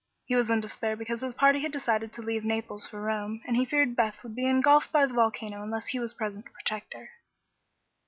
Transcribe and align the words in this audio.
He 0.25 0.35
was 0.35 0.49
in 0.49 0.61
despair 0.61 0.95
because 0.95 1.21
his 1.21 1.35
party 1.35 1.59
had 1.61 1.71
decided 1.71 2.11
to 2.13 2.23
leave 2.23 2.43
Naples 2.43 2.87
for 2.87 2.99
Rome, 3.03 3.39
and 3.45 3.55
he 3.55 3.65
feared 3.65 3.95
Beth 3.95 4.23
would 4.23 4.33
be 4.33 4.47
engulfed 4.47 4.91
by 4.91 5.05
the 5.05 5.13
volcano 5.13 5.61
unless 5.61 5.89
he 5.89 5.99
was 5.99 6.15
present 6.15 6.45
to 6.45 6.51
protect 6.51 6.95
her. 6.95 7.11